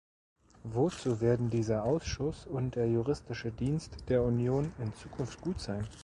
Wozu 0.63 1.21
werden 1.21 1.51
dieser 1.51 1.83
Ausschuss 1.83 2.47
und 2.47 2.73
der 2.73 2.89
Juristische 2.89 3.51
Dienst 3.51 4.09
der 4.09 4.23
Union 4.23 4.71
in 4.79 4.95
Zukunft 4.95 5.39
gut 5.41 5.59
sein? 5.61 5.87